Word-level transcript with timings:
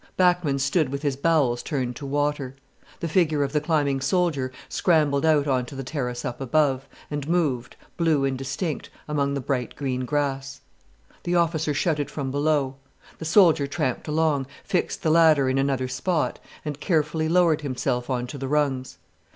Bachmann 0.17 0.57
stood 0.57 0.89
with 0.89 1.03
his 1.03 1.15
bowels 1.15 1.61
turned 1.61 1.95
to 1.97 2.07
water. 2.07 2.55
The 3.01 3.07
figure 3.07 3.43
of 3.43 3.53
the 3.53 3.61
climbing 3.61 4.01
soldier 4.01 4.51
scrambled 4.67 5.27
out 5.27 5.45
on 5.47 5.63
to 5.67 5.75
the 5.75 5.83
terrace 5.83 6.25
up 6.25 6.41
above, 6.41 6.87
and 7.11 7.29
moved, 7.29 7.75
blue 7.97 8.25
and 8.25 8.35
distinct, 8.35 8.89
among 9.07 9.35
the 9.35 9.41
bright 9.41 9.75
green 9.75 10.05
grass. 10.05 10.61
The 11.21 11.35
officer 11.35 11.75
shouted 11.75 12.09
from 12.09 12.31
below. 12.31 12.77
The 13.19 13.25
soldier 13.25 13.67
tramped 13.67 14.07
along, 14.07 14.47
fixed 14.63 15.03
the 15.03 15.11
ladder 15.11 15.47
in 15.47 15.59
another 15.59 15.87
spot, 15.87 16.39
and 16.65 16.79
carefully 16.79 17.29
lowered 17.29 17.61
himself 17.61 18.09
on 18.09 18.25
to 18.25 18.39
the 18.39 18.47
rungs. 18.47 18.97